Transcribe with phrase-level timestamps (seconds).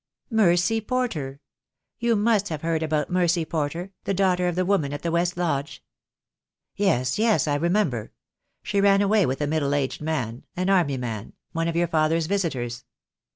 [0.31, 1.41] "Mercy Porter.
[1.99, 5.37] You must have heard about Mercy Porter, the daughter of the woman at the West
[5.37, 5.83] Lodge."
[6.75, 8.11] "Yes, yes, I remember.
[8.63, 12.25] She ran away with a middle aged man— an army man— one of your father's
[12.25, 12.83] visitors."